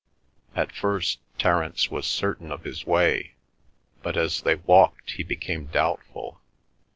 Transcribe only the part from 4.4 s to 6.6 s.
they walked he became doubtful.